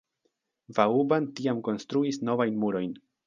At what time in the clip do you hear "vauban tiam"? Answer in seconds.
0.77-1.61